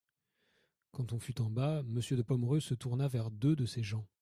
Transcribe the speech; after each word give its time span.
Quand 0.93 1.13
on 1.13 1.19
fut 1.19 1.39
en 1.41 1.51
bas, 1.51 1.83
Monsieur 1.83 2.17
de 2.17 2.23
Pomereux 2.23 2.59
se 2.59 2.73
tourna 2.73 3.07
vers 3.07 3.29
deux 3.29 3.55
de 3.55 3.67
ses 3.67 3.83
gens. 3.83 4.07